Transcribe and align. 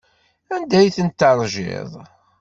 Anda 0.55 0.75
ay 0.79 0.89
tent-teṛjiḍ? 0.95 1.91